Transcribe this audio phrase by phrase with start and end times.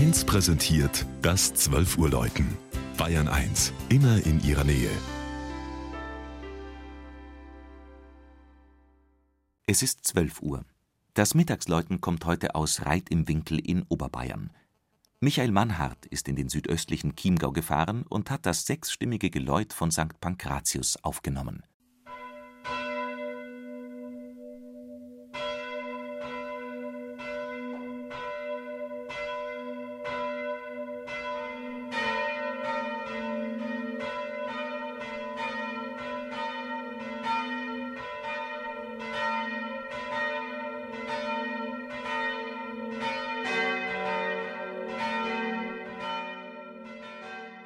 [0.00, 2.56] 1 präsentiert das 12 Uhr Läuten.
[2.96, 4.88] Bayern 1, immer in ihrer Nähe.
[9.66, 10.64] Es ist 12 Uhr.
[11.12, 14.48] Das Mittagsläuten kommt heute aus Reit im Winkel in Oberbayern.
[15.20, 20.18] Michael Mannhardt ist in den südöstlichen Chiemgau gefahren und hat das sechsstimmige Geläut von St.
[20.18, 21.62] Pankratius aufgenommen.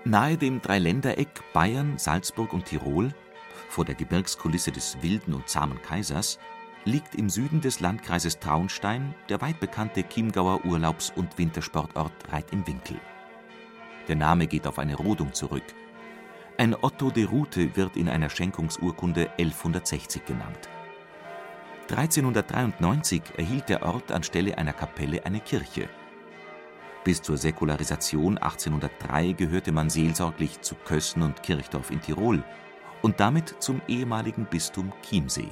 [0.06, 3.14] Nahe dem Dreiländereck Bayern, Salzburg und Tirol,
[3.70, 6.38] vor der Gebirgskulisse des wilden und zahmen Kaisers,
[6.84, 12.66] liegt im Süden des Landkreises Traunstein der weit bekannte Chiemgauer Urlaubs- und Wintersportort Reit im
[12.66, 13.00] Winkel.
[14.06, 15.64] Der Name geht auf eine Rodung zurück.
[16.58, 20.68] Ein Otto de Rute wird in einer Schenkungsurkunde 1160 genannt.
[21.88, 25.88] 1393 erhielt der Ort anstelle einer Kapelle eine Kirche–
[27.04, 32.42] bis zur Säkularisation 1803 gehörte man seelsorglich zu Kössen und Kirchdorf in Tirol
[33.02, 35.50] und damit zum ehemaligen Bistum Chiemsee.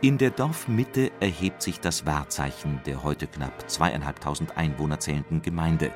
[0.00, 5.90] In der Dorfmitte erhebt sich das Wahrzeichen der heute knapp zweieinhalbtausend Einwohner zählenden Gemeinde,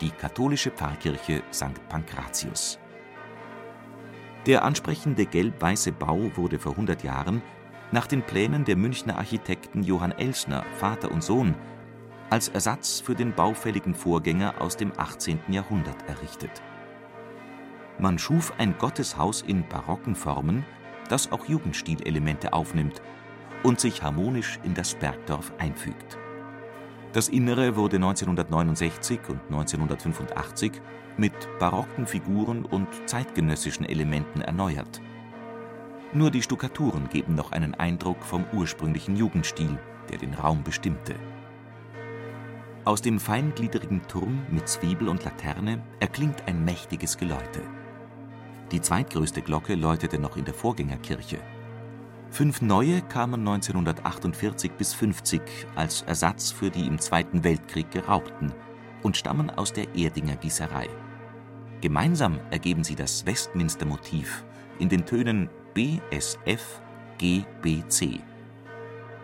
[0.00, 1.88] die katholische Pfarrkirche St.
[1.88, 2.78] Pankratius.
[4.46, 7.42] Der ansprechende gelb-weiße Bau wurde vor 100 Jahren
[7.90, 11.56] nach den Plänen der Münchner Architekten Johann Elsner, Vater und Sohn,
[12.34, 15.38] als Ersatz für den baufälligen Vorgänger aus dem 18.
[15.50, 16.50] Jahrhundert errichtet.
[18.00, 20.64] Man schuf ein Gotteshaus in barocken Formen,
[21.08, 23.00] das auch Jugendstilelemente aufnimmt
[23.62, 26.18] und sich harmonisch in das Bergdorf einfügt.
[27.12, 30.72] Das Innere wurde 1969 und 1985
[31.16, 35.00] mit barocken Figuren und zeitgenössischen Elementen erneuert.
[36.12, 39.78] Nur die Stuckaturen geben noch einen Eindruck vom ursprünglichen Jugendstil,
[40.10, 41.14] der den Raum bestimmte.
[42.84, 47.62] Aus dem feingliedrigen Turm mit Zwiebel und Laterne erklingt ein mächtiges Geläute.
[48.72, 51.38] Die zweitgrößte Glocke läutete noch in der Vorgängerkirche.
[52.28, 55.40] Fünf neue kamen 1948 bis 50
[55.76, 58.52] als Ersatz für die im Zweiten Weltkrieg geraubten
[59.02, 60.88] und stammen aus der Erdinger Gießerei.
[61.80, 64.44] Gemeinsam ergeben sie das Westminster-Motiv
[64.78, 66.82] in den Tönen B, S, F,
[67.16, 68.20] G, B, C.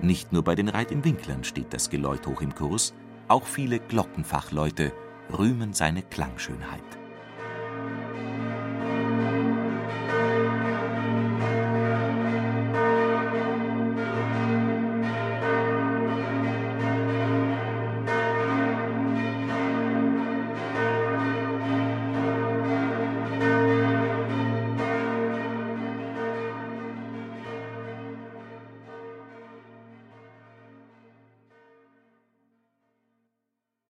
[0.01, 2.95] Nicht nur bei den Reit im Winklern steht das Geläut hoch im Kurs,
[3.31, 4.93] auch viele Glockenfachleute
[5.37, 6.83] rühmen seine Klangschönheit